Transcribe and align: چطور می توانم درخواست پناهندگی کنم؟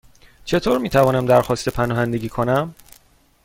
چطور 0.45 0.77
می 0.77 0.89
توانم 0.89 1.25
درخواست 1.25 1.69
پناهندگی 1.69 2.29
کنم؟ 2.29 2.75